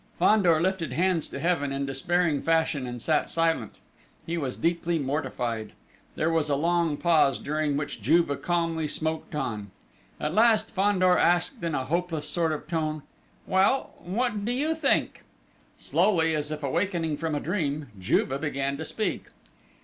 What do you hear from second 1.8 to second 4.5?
despairing fashion and sat silent. He